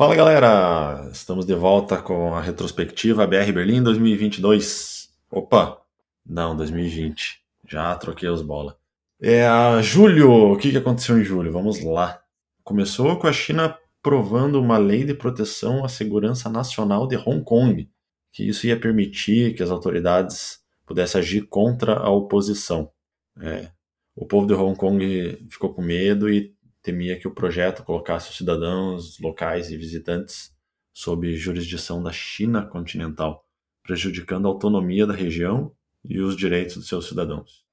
[0.00, 5.10] Fala galera, estamos de volta com a retrospectiva BR Berlim 2022.
[5.30, 5.78] Opa,
[6.24, 7.42] não, 2020.
[7.68, 8.78] Já troquei os bola.
[9.20, 9.46] É
[9.82, 10.52] julho.
[10.52, 11.52] O que, aconteceu em julho?
[11.52, 12.18] Vamos lá.
[12.64, 17.86] Começou com a China provando uma lei de proteção à segurança nacional de Hong Kong,
[18.32, 22.90] que isso ia permitir que as autoridades pudessem agir contra a oposição.
[23.38, 23.68] É,
[24.16, 28.36] o povo de Hong Kong ficou com medo e temia que o projeto colocasse os
[28.36, 30.52] cidadãos locais e visitantes
[30.92, 33.44] sob jurisdição da China continental,
[33.82, 35.72] prejudicando a autonomia da região
[36.04, 37.64] e os direitos dos seus cidadãos.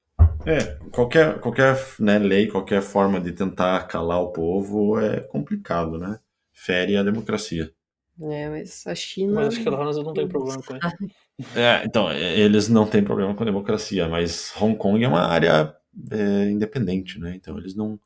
[0.45, 6.19] É, qualquer, qualquer né, lei, qualquer forma de tentar calar o povo é complicado, né?
[6.53, 7.71] Fere a democracia.
[8.19, 9.33] É, mas a China.
[9.33, 10.87] Mas acho que a não tem problema com isso.
[11.55, 15.71] É, então, eles não têm problema com a democracia, mas Hong Kong é uma área
[16.09, 17.35] é, independente, né?
[17.35, 17.99] Então eles não.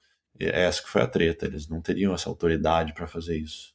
[0.49, 3.73] Essa que foi a treta, eles não teriam essa autoridade para fazer isso.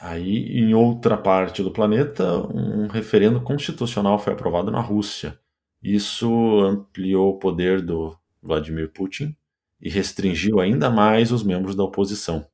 [0.00, 5.38] Aí, em outra parte do planeta, um referendo constitucional foi aprovado na Rússia
[5.82, 9.36] isso ampliou o poder do Vladimir Putin
[9.80, 12.46] e restringiu ainda mais os membros da oposição.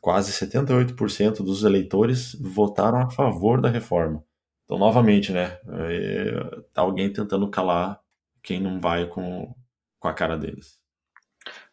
[0.00, 4.24] Quase 78% dos eleitores votaram a favor da reforma.
[4.64, 8.00] Então, novamente, né, é, tá alguém tentando calar
[8.42, 9.54] quem não vai com,
[9.98, 10.79] com a cara deles.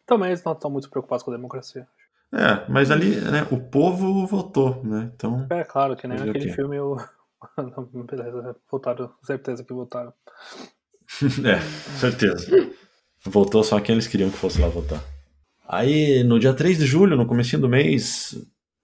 [0.08, 1.86] Também eles não estão muito preocupados com a democracia.
[2.32, 5.12] É, mas ali, né, o povo votou, né?
[5.14, 5.46] Então.
[5.50, 6.96] É claro que nem aquele filme o
[8.10, 10.12] beleza, votaram, certeza que votaram.
[11.44, 11.60] é,
[11.98, 12.72] certeza.
[13.22, 15.04] Voltou só quem eles queriam que fosse lá votar.
[15.68, 18.34] Aí, no dia 3 de julho, no começo do mês,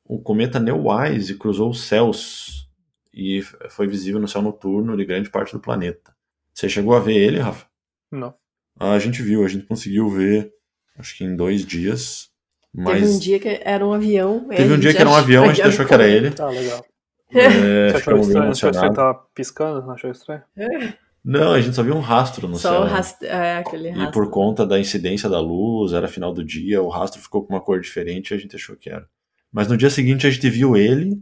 [0.04, 2.68] o cometa Neowise cruzou os céus
[3.12, 6.14] e foi visível no céu noturno de grande parte do planeta.
[6.52, 7.66] Você chegou a ver ele, Rafa?
[8.12, 8.34] Não.
[8.78, 10.52] Ah, a gente viu, a gente conseguiu ver,
[10.98, 12.30] acho que em dois dias.
[12.72, 13.00] Mas...
[13.00, 14.48] Teve um dia que era um avião.
[14.48, 16.30] Teve um dia que era um avião, a gente achou que era ele.
[16.30, 16.84] Tá, legal.
[17.36, 18.54] É, Você achou estranho?
[18.54, 19.84] Você tava piscando?
[19.84, 20.42] Não achou estranho?
[20.56, 20.94] É.
[21.24, 22.80] Não, a gente só viu um rastro no Só céu.
[22.82, 24.08] o rastro, é, aquele rastro.
[24.08, 27.54] E por conta da incidência da luz, era final do dia, o rastro ficou com
[27.54, 29.08] uma cor diferente e a gente achou que era.
[29.50, 31.18] Mas no dia seguinte a gente viu ele,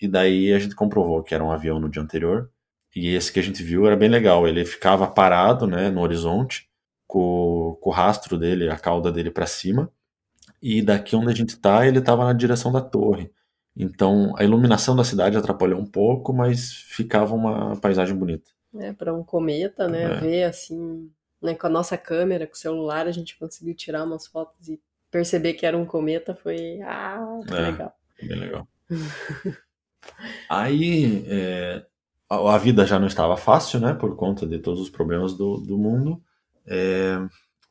[0.00, 2.50] e daí a gente comprovou que era um avião no dia anterior.
[2.96, 4.46] E esse que a gente viu era bem legal.
[4.46, 6.68] Ele ficava parado né, no horizonte,
[7.06, 9.90] com, com o rastro dele, a cauda dele para cima.
[10.62, 13.30] E daqui onde a gente tá, ele estava na direção da torre.
[13.76, 19.14] Então a iluminação da cidade atrapalhou um pouco, mas ficava uma paisagem bonita né, para
[19.14, 20.20] um cometa, né, É.
[20.20, 21.08] ver assim,
[21.40, 24.80] né, com a nossa câmera, com o celular, a gente conseguiu tirar umas fotos e
[25.10, 27.60] perceber que era um cometa, foi, ah, que É.
[27.70, 27.92] legal.
[28.20, 28.68] Bem legal.
[30.48, 31.84] Aí é,
[32.28, 33.94] a, a vida já não estava fácil, né?
[33.94, 36.22] Por conta de todos os problemas do, do mundo.
[36.66, 37.16] É,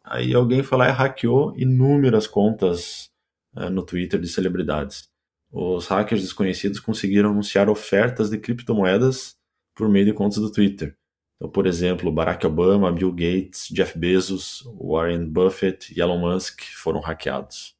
[0.03, 3.09] aí alguém foi lá e hackeou inúmeras contas
[3.55, 5.09] é, no Twitter de celebridades.
[5.51, 9.35] Os hackers desconhecidos conseguiram anunciar ofertas de criptomoedas
[9.75, 10.95] por meio de contas do Twitter.
[11.35, 16.99] Então, por exemplo, Barack Obama, Bill Gates, Jeff Bezos, Warren Buffett e Elon Musk foram
[17.01, 17.75] hackeados.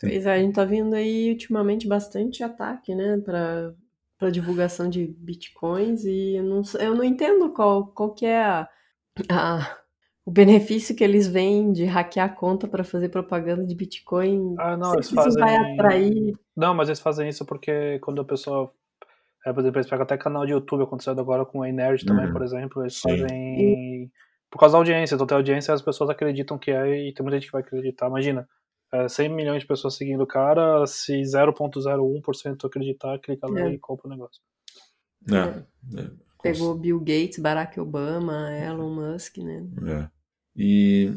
[0.00, 3.74] Pois é, a gente tá vendo aí ultimamente bastante ataque, né, para
[4.18, 8.66] para divulgação de bitcoins e eu não, eu não entendo qual, qual que é a,
[9.30, 9.78] a-
[10.26, 14.56] o benefício que eles veem de hackear a conta para fazer propaganda de bitcoin.
[14.58, 15.40] Ah, não, eles que isso fazem.
[15.40, 16.34] vai atrair.
[16.56, 18.72] Não, mas eles fazem isso porque quando a pessoa.
[19.46, 22.26] É, por exemplo, eles pegam até canal de YouTube, aconteceu agora com a Nerd também,
[22.26, 22.32] Uhum.
[22.32, 22.82] por exemplo.
[22.82, 23.08] Eles Sim.
[23.20, 24.12] fazem.
[24.50, 25.14] Por causa da audiência.
[25.14, 28.08] Então tem audiência as pessoas acreditam que é e tem muita gente que vai acreditar.
[28.08, 28.48] Imagina,
[28.92, 33.70] é, 100 milhões de pessoas seguindo o cara, se 0,01% acreditar, clica lá É.
[33.70, 34.40] e compra o negócio.
[35.30, 36.10] É, é,
[36.42, 39.64] Pegou Bill Gates, Barack Obama, Elon Musk, né?
[39.86, 40.15] É.
[40.56, 41.12] E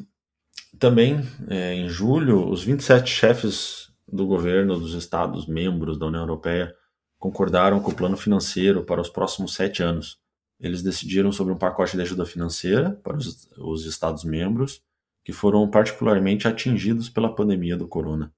[0.77, 6.75] também, é, em julho, os 27 chefes do governo dos estados membros da União Europeia
[7.17, 10.19] concordaram com o plano financeiro para os próximos sete anos.
[10.59, 14.81] Eles decidiram sobre um pacote de ajuda financeira para os, os estados membros
[15.23, 18.33] que foram particularmente atingidos pela pandemia do corona.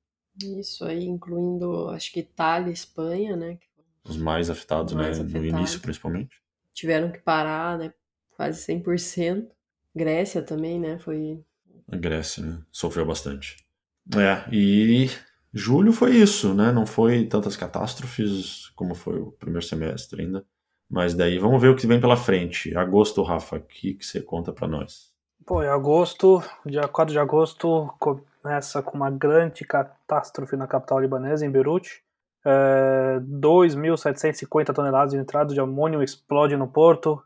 [0.59, 3.59] Isso aí, incluindo, acho que Itália e Espanha, né?
[4.03, 5.59] Os mais afetados, Os mais né, no afetados.
[5.59, 6.41] início principalmente.
[6.73, 7.93] Tiveram que parar, né?
[8.35, 9.47] Quase 100%.
[9.95, 10.97] Grécia também, né?
[10.99, 11.39] Foi.
[11.91, 13.57] A Grécia né, sofreu bastante.
[14.15, 15.09] É, e
[15.53, 16.71] julho foi isso, né?
[16.71, 20.45] Não foi tantas catástrofes como foi o primeiro semestre ainda,
[20.89, 22.75] Mas daí vamos ver o que vem pela frente.
[22.75, 25.11] Agosto, Rafa, o que, que você conta para nós?
[25.45, 31.45] Pô, em agosto, dia 4 de agosto, começa com uma grande catástrofe na capital libanesa,
[31.45, 32.03] em Beirute.
[32.43, 37.21] É, 2.750 toneladas de nitrato de amônio explode no porto,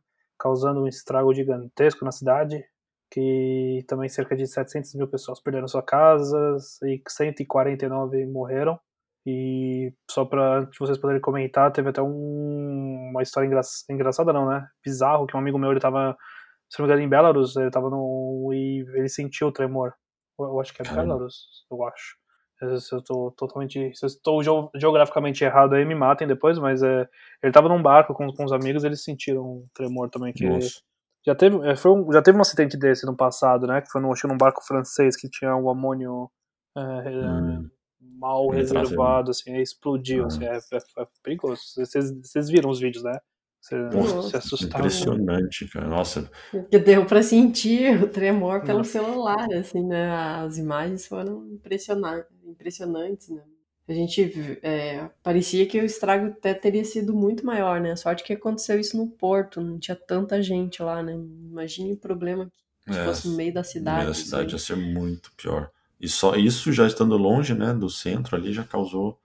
[0.46, 2.64] causando um estrago gigantesco na cidade,
[3.12, 8.80] que também cerca de 700 mil pessoas perderam suas casas e 149 morreram.
[9.26, 14.68] E só para vocês poderem comentar, teve até um, uma história engra, engraçada, não, né?
[14.86, 16.16] Bizarro, que um amigo meu, ele tava,
[16.70, 18.52] se não me engano, em Belarus, ele tava no.
[18.54, 19.96] e ele sentiu o tremor.
[20.40, 21.16] Eu, eu acho que é Caramba.
[21.16, 22.18] Belarus, eu acho.
[22.80, 23.94] Se eu tô totalmente.
[23.94, 24.42] Se eu estou
[24.76, 27.08] geograficamente errado aí, me matem depois, mas é,
[27.44, 30.32] ele tava num barco com, com os amigos eles sentiram um tremor também.
[30.34, 30.48] Que
[31.26, 33.82] já teve, é, foi um, já teve um acidente desse no passado, né?
[33.82, 36.30] Que foi no, acho, num barco francês que tinha um amônio.
[36.78, 37.70] É, hum
[38.18, 40.28] mal reservado, assim, explodiu, ah.
[40.28, 41.62] assim, é, é, é perigoso.
[41.76, 43.18] Vocês, vocês viram os vídeos, né?
[43.62, 44.86] Você Nossa, se assustaram.
[44.86, 45.88] Impressionante, cara.
[45.88, 46.30] Nossa.
[46.70, 48.92] Que deu para sentir o tremor pelo Nossa.
[48.92, 50.12] celular, assim, né?
[50.12, 53.42] As imagens foram impressionantes, impressionantes né?
[53.88, 57.92] A gente é, parecia que o estrago até teria sido muito maior, né?
[57.92, 61.14] A sorte que aconteceu isso no porto, não tinha tanta gente lá, né?
[61.14, 62.52] Imagine o problema
[62.84, 63.98] que é, fosse no meio da cidade.
[63.98, 65.70] No meio da cidade ia ser muito pior.
[66.00, 69.20] E só isso já estando longe, né, do centro ali já causou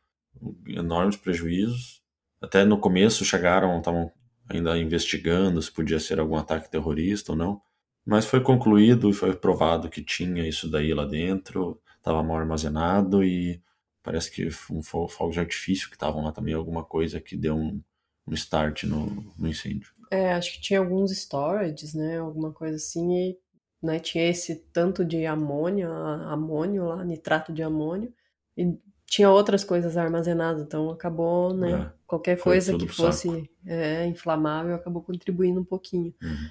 [0.66, 2.02] enormes prejuízos.
[2.40, 4.12] Até no começo chegaram, estavam
[4.49, 7.62] ainda investigando se podia ser algum ataque terrorista ou não.
[8.05, 13.23] Mas foi concluído e foi provado que tinha isso daí lá dentro, estava mal armazenado
[13.23, 13.62] e
[14.02, 17.81] parece que um fogo de artifício que estavam lá também, alguma coisa que deu um,
[18.26, 19.06] um start no,
[19.38, 19.93] no incêndio.
[20.11, 23.38] É, acho que tinha alguns storages, né, alguma coisa assim, e
[23.82, 23.99] né?
[23.99, 28.12] Tinha esse tanto de amônio, amônio lá, nitrato de amônio,
[28.56, 28.76] e
[29.06, 31.73] tinha outras coisas armazenadas, então acabou, né?
[31.73, 36.14] É, qualquer coisa que fosse é, inflamável acabou contribuindo um pouquinho.
[36.23, 36.50] Uhum.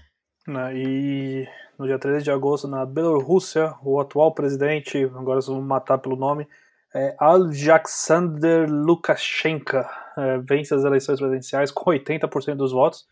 [0.50, 1.48] Né, e
[1.78, 6.48] no dia 13 de agosto, na Bielorrússia, o atual presidente, agora vamos matar pelo nome,
[6.94, 9.78] é Alexander Lukashenko,
[10.18, 13.06] é, vence as eleições presidenciais com 80% dos votos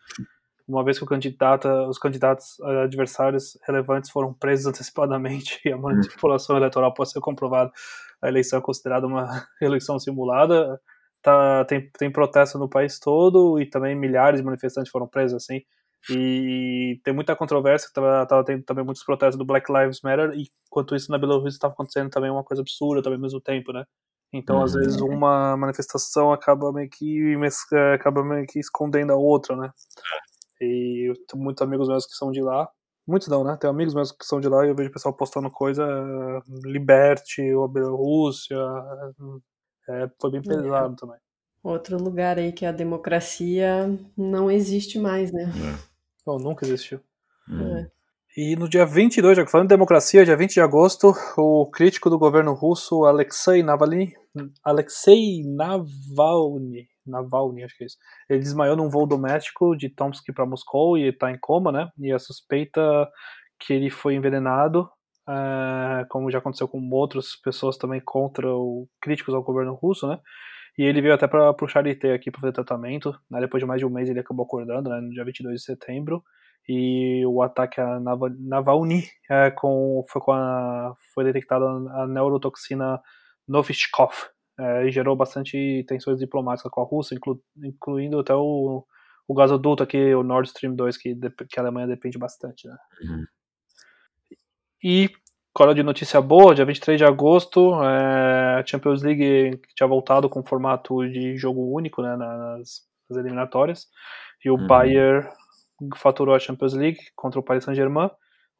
[0.68, 6.92] uma vez que os candidatos eh, adversários relevantes foram presos antecipadamente e a manipulação eleitoral
[6.92, 7.72] pode ser comprovada,
[8.20, 10.78] a eleição é considerada uma eleição simulada.
[11.20, 15.62] Tá, tem, tem protesto no país todo e também milhares de manifestantes foram presos assim.
[16.10, 20.48] E tem muita controvérsia, tava, tava tendo também muitos protestos do Black Lives Matter, e
[20.66, 23.84] enquanto isso na Bielorrússia estava acontecendo também uma coisa absurda também ao mesmo tempo, né?
[24.32, 25.14] Então, às vezes, uhum.
[25.14, 27.34] uma manifestação acaba meio que
[27.94, 29.70] acaba meio que escondendo a outra, né?
[30.60, 32.68] E tenho muitos amigos meus que são de lá.
[33.06, 33.56] Muitos não, né?
[33.58, 35.86] Tem amigos meus que são de lá e eu vejo o pessoal postando coisa,
[36.64, 38.56] liberte, ou a Bielorrússia.
[39.88, 40.42] É, foi bem é.
[40.42, 40.96] pesado é.
[40.96, 41.18] também.
[41.62, 45.44] Outro lugar aí que a democracia não existe mais, né?
[45.44, 45.87] É.
[46.28, 47.00] Não, nunca existiu.
[47.50, 47.90] É.
[48.36, 52.18] E no dia 22, já falando de democracia, dia 20 de agosto, o crítico do
[52.18, 54.12] governo russo Alexei Navalny,
[54.62, 57.96] Alexei Navalny, Navalny, acho que é isso.
[58.28, 61.88] Ele desmaiou num voo doméstico de Tomsk para Moscou e está em coma, né?
[61.98, 63.08] E a suspeita
[63.58, 64.86] que ele foi envenenado,
[65.26, 70.20] é, como já aconteceu com outras pessoas também contra o críticos ao governo russo, né?
[70.78, 73.12] E ele veio até para o Charité aqui para fazer tratamento.
[73.28, 73.40] Né?
[73.40, 75.00] Depois de mais de um mês ele acabou acordando, né?
[75.00, 76.24] No dia 22 de setembro.
[76.68, 83.00] E o ataque a Navalny é, com, foi, com a, foi detectada a neurotoxina
[83.48, 84.12] Novichkov,
[84.58, 88.84] é, e gerou bastante tensões diplomáticas com a Rússia, inclu, incluindo até o,
[89.26, 91.16] o gasoduto aqui, o Nord Stream 2, que,
[91.48, 92.68] que a Alemanha depende bastante.
[92.68, 92.76] Né?
[93.02, 93.24] Uhum.
[94.84, 95.10] E,
[95.52, 100.44] cola de notícia boa, dia 23 de agosto, é, a Champions League tinha voltado com
[100.44, 103.86] formato de jogo único né, nas, nas eliminatórias,
[104.44, 104.66] e o uhum.
[104.66, 105.28] Bayern
[105.96, 108.10] faturou a Champions League contra o Paris Saint-Germain.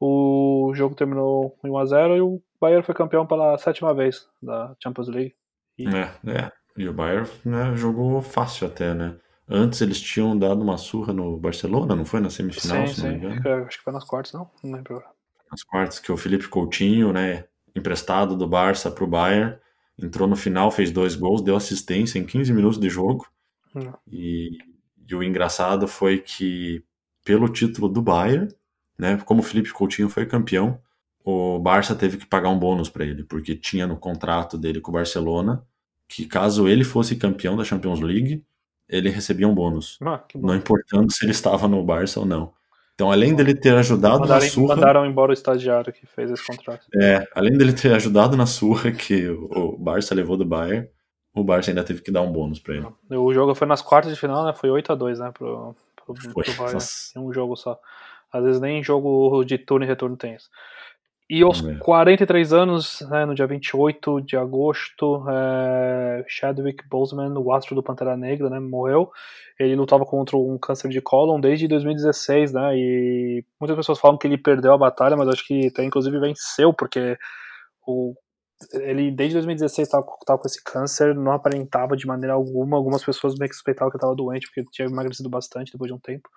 [0.01, 5.09] O jogo terminou em 1x0 e o Bayern foi campeão pela sétima vez da Champions
[5.09, 5.35] League.
[5.77, 5.89] E...
[5.89, 6.53] É, é.
[6.77, 9.17] E o Bayern né, jogou fácil até, né?
[9.49, 12.21] Antes eles tinham dado uma surra no Barcelona, não foi?
[12.21, 13.19] Na semifinal, sim, se não sim.
[13.19, 13.65] me engano.
[13.65, 14.49] Acho que foi nas quartas, não?
[14.63, 15.03] Não lembro.
[15.51, 19.57] Nas quartas, que o Felipe Coutinho, né, emprestado do Barça pro Bayern,
[19.99, 23.27] entrou no final, fez dois gols, deu assistência em 15 minutos de jogo.
[24.11, 24.59] E,
[25.07, 26.85] e, o engraçado foi que,
[27.25, 28.49] pelo título do Bayern,
[28.99, 30.81] né, como o Felipe Coutinho foi campeão,
[31.25, 34.91] o Barça teve que pagar um bônus para ele, porque tinha no contrato dele com
[34.91, 35.65] o Barcelona
[36.09, 38.43] que caso ele fosse campeão da Champions League,
[38.89, 39.99] ele recebia um bônus.
[40.01, 42.55] Ah, não importando se ele estava no Barça ou não.
[42.99, 44.75] Então, além dele ter ajudado mandaram, na surra...
[44.75, 46.85] Mandaram embora o estagiário que fez esse contrato.
[47.01, 50.89] É, além dele ter ajudado na surra que o Barça levou do Bayern,
[51.33, 52.87] o Barça ainda teve que dar um bônus para ele.
[53.11, 54.53] O jogo foi nas quartas de final, né?
[54.53, 55.31] Foi 8 a 2 né?
[55.31, 55.77] Pro,
[56.33, 56.43] Foi.
[56.43, 57.17] Tu vai Nossa.
[57.17, 57.79] em um jogo só.
[58.33, 60.51] Às vezes nem jogo de turno e retorno tem isso.
[61.31, 61.75] E aos É.
[61.75, 68.17] 43 anos, né, no dia 28 de agosto, é, Chadwick Boseman, o astro do Pantera
[68.17, 69.11] Negra, né, morreu.
[69.61, 74.27] Ele lutava contra um câncer de cólon desde 2016, né, e muitas pessoas falam que
[74.27, 77.19] ele perdeu a batalha, mas acho que até inclusive venceu, porque
[77.87, 78.15] o,
[78.75, 82.77] ele desde 2016 estava com esse câncer, não aparentava de maneira alguma.
[82.77, 86.01] Algumas pessoas meio que suspeitavam que estava doente, porque tinha emagrecido bastante depois de um
[86.01, 86.29] tempo.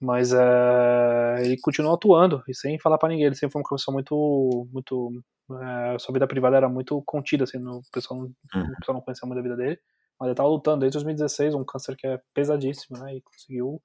[0.00, 3.26] Mas é, ele continuou atuando e sem falar pra ninguém.
[3.26, 4.68] Ele sempre foi uma pessoa muito.
[4.72, 5.22] muito
[5.62, 8.74] é, sua vida privada era muito contida, assim, no, o, pessoal, não- Uhum.
[8.78, 9.78] pessoal não conhecia muito a vida dele.
[10.20, 13.16] Mas ele tava lutando desde 2016, um câncer que é pesadíssimo, né?
[13.16, 13.80] E conseguiu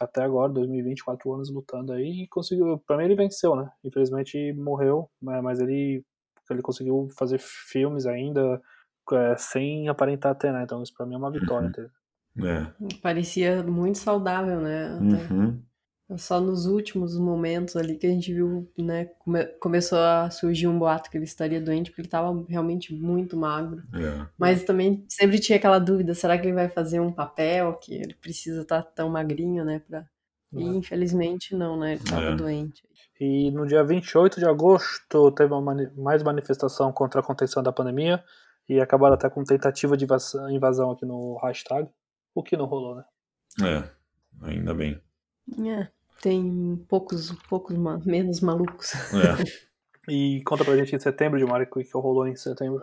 [0.00, 2.78] até agora, 2020, quatro anos lutando aí e conseguiu.
[2.86, 3.70] Pra mim ele venceu, né?
[3.84, 6.04] Infelizmente morreu, né, mas ele,
[6.50, 8.60] ele conseguiu fazer filmes ainda
[9.12, 10.62] é, sem aparentar ter, né?
[10.64, 11.68] Então isso pra mim é uma vitória.
[11.68, 11.88] Uhum.
[12.44, 12.96] É.
[13.02, 14.98] Parecia muito saudável, né?
[15.00, 15.62] Uhum.
[16.16, 19.06] Só nos últimos momentos ali que a gente viu, né?
[19.18, 23.36] come- começou a surgir um boato que ele estaria doente, porque ele estava realmente muito
[23.36, 23.82] magro.
[23.94, 24.26] É.
[24.38, 28.14] Mas também sempre tinha aquela dúvida: será que ele vai fazer um papel que ele
[28.14, 29.82] precisa estar tão magrinho, né?
[29.86, 30.06] Pra...
[30.54, 30.66] E É.
[30.66, 31.92] infelizmente não, né?
[31.94, 32.34] Ele estava É.
[32.36, 32.82] doente.
[33.20, 37.72] E no dia 28 de agosto teve uma mani- mais manifestação contra a contenção da
[37.72, 38.24] pandemia
[38.66, 41.86] e acabaram até com tentativa de invasão, invasão aqui no hashtag,
[42.38, 43.04] o que não rolou, né?
[43.62, 44.46] É.
[44.46, 45.00] Ainda bem.
[45.66, 45.88] É,
[46.22, 48.92] tem poucos, poucos ma- menos malucos.
[49.14, 49.58] É.
[50.10, 52.82] E conta pra gente em setembro, de Mário, o que rolou em setembro.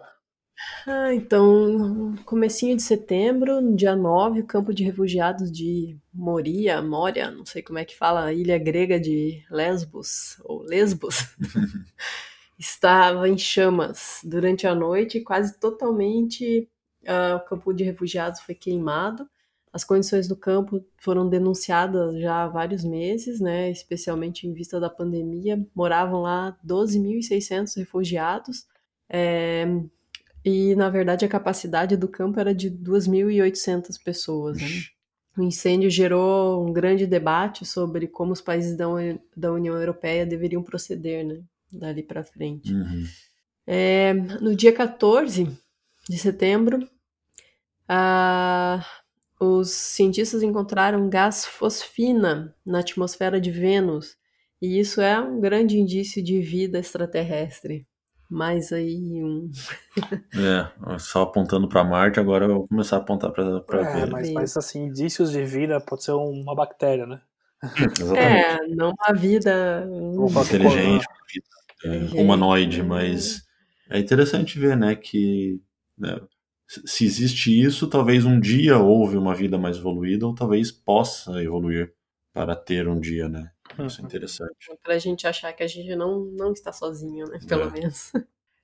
[0.85, 7.31] Ah, então, comecinho de setembro, no dia 9, o campo de refugiados de Moria, Moria,
[7.31, 11.35] não sei como é que fala, a ilha grega de Lesbos, ou Lesbos,
[12.59, 16.69] estava em chamas durante a noite, quase totalmente
[17.07, 19.27] ah, o campo de refugiados foi queimado.
[19.75, 24.89] As condições do campo foram denunciadas já há vários meses, né, especialmente em vista da
[24.89, 25.61] pandemia.
[25.75, 28.65] Moravam lá 12.600 refugiados.
[29.09, 29.67] É,
[30.45, 34.61] e, na verdade, a capacidade do campo era de 2.800 pessoas.
[34.61, 34.67] Né?
[35.37, 38.85] O incêndio gerou um grande debate sobre como os países da,
[39.35, 41.41] da União Europeia deveriam proceder né?
[41.69, 42.73] dali para frente.
[42.73, 43.03] Uhum.
[43.67, 45.51] É, no dia 14
[46.07, 46.89] de setembro,
[47.89, 48.81] ah,
[49.59, 54.17] os cientistas encontraram gás fosfina na atmosfera de Vênus,
[54.61, 57.87] e isso é um grande indício de vida extraterrestre.
[58.29, 59.51] Mais aí um.
[60.35, 60.97] É.
[60.99, 64.11] Só apontando pra Marte, agora eu vou começar a apontar pra, pra É, ver.
[64.11, 67.21] mas, mas assim, indícios de vida pode ser uma bactéria, né?
[67.99, 68.45] Exatamente.
[68.45, 69.87] É, não uma vida.
[69.89, 71.05] um- Vamos falar que inteligente,
[71.85, 72.21] é, Inteligente.
[72.21, 73.43] humanoide, mas
[73.89, 75.61] é interessante ver, né, que
[75.97, 76.19] né,
[76.67, 81.93] se existe isso, talvez um dia houve uma vida mais evoluída, ou talvez possa evoluir
[82.33, 83.51] para ter um dia, né?
[83.85, 84.07] Isso é Uhum.
[84.07, 84.71] interessante.
[84.83, 87.39] Pra gente achar que a gente não, não está sozinho, né?
[87.47, 87.71] Pelo É.
[87.71, 88.11] menos.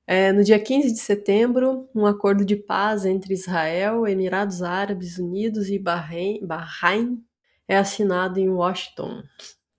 [0.07, 5.69] É, no dia 15 de setembro, um acordo de paz entre Israel, Emirados Árabes Unidos
[5.69, 7.23] e Bahrein, Bahrein
[7.67, 9.23] é assinado em Washington.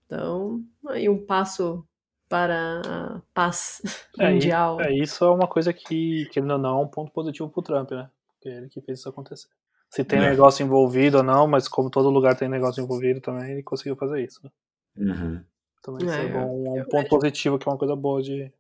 [0.07, 1.85] Então, aí um passo
[2.33, 3.83] para a paz
[4.19, 4.81] É, mundial.
[4.81, 8.09] É, isso é uma coisa que, que não é um ponto positivo pro Trump, né?
[8.33, 9.49] Porque é ele que fez isso acontecer.
[9.91, 10.31] Se tem É.
[10.31, 14.25] negócio envolvido ou não, mas como todo lugar tem negócio envolvido também, ele conseguiu fazer
[14.25, 14.41] isso.
[14.43, 14.51] Né?
[14.97, 15.45] Uhum.
[15.83, 18.51] Também isso é, É, bom, um ponto positivo, que é uma coisa boa de.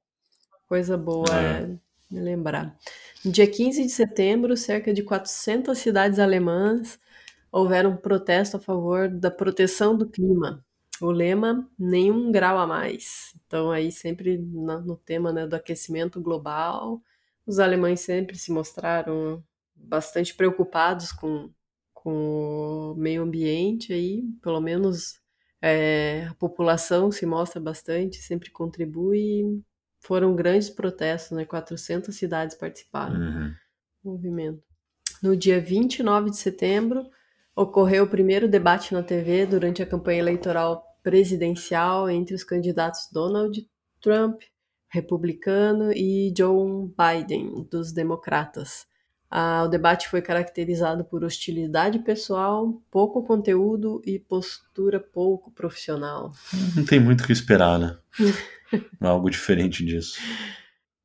[0.68, 1.62] Coisa boa É.
[1.62, 1.66] é
[2.10, 2.76] me lembrar.
[3.24, 6.98] No dia 15 de setembro, cerca de 400 cidades alemãs
[7.50, 10.62] houveram um protesto a favor da proteção do clima.
[11.00, 13.34] O lema, nenhum grau a mais.
[13.46, 17.02] Então, aí sempre na- no tema né, do aquecimento global,
[17.46, 19.42] os alemães sempre se mostraram
[19.74, 21.50] bastante preocupados com,
[21.92, 25.20] com o meio ambiente aí, pelo menos
[25.60, 29.62] é, a população se mostra bastante, sempre contribui.
[30.00, 31.44] Foram grandes protestos, né?
[31.44, 33.54] 400 cidades participaram Uhum.
[34.04, 34.62] do movimento.
[35.22, 37.08] No dia 29 de setembro,
[37.54, 43.66] ocorreu o primeiro debate na TV durante a campanha eleitoral presidencial entre os candidatos Donald
[44.00, 44.40] Trump,
[44.88, 48.86] republicano, e Joe Biden, dos democratas.
[49.30, 56.32] Ah, o debate foi caracterizado por hostilidade pessoal, pouco conteúdo e postura pouco profissional.
[56.76, 57.96] Não tem muito o que esperar, né?
[59.00, 60.20] Algo diferente disso.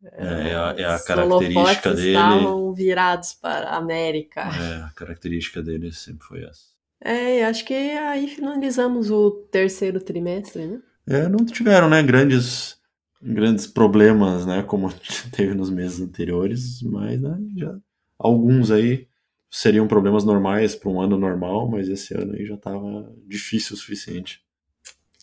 [0.03, 2.07] É, é a, é a Os característica dele.
[2.09, 4.41] estavam virados para a América.
[4.41, 6.77] É, a característica dele sempre foi essa.
[7.01, 10.81] É, acho que aí finalizamos o terceiro trimestre, né?
[11.07, 12.79] É, não tiveram, né, grandes,
[13.21, 14.89] grandes problemas, né, como
[15.31, 17.77] teve nos meses anteriores, mas né, já
[18.19, 19.07] alguns aí.
[19.49, 23.79] seriam problemas normais para um ano normal, mas esse ano aí já estava difícil o
[23.79, 24.41] suficiente.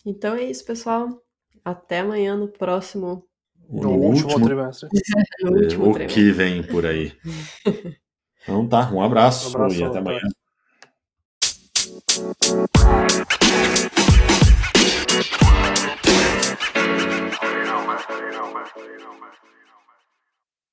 [0.05, 1.21] Então é isso, pessoal.
[1.63, 3.27] Até amanhã no próximo.
[3.69, 4.89] No, no último, último trimestre.
[5.79, 7.13] o que vem por aí.
[8.47, 10.21] Então tá, um abraço, um abraço e até amanhã.
[12.15, 12.65] You.